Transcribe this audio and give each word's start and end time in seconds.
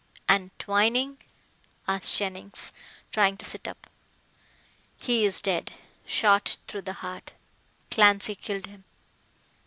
"And 0.27 0.49
Twining?" 0.57 1.19
asked 1.87 2.15
Jennings, 2.15 2.73
trying 3.11 3.37
to 3.37 3.45
sit 3.45 3.67
up. 3.67 3.85
"He 4.97 5.25
is 5.25 5.43
dead 5.43 5.73
shot 6.07 6.57
through 6.67 6.81
the 6.89 6.93
heart. 7.05 7.33
Clancy 7.91 8.33
killed 8.33 8.65
him." 8.65 8.83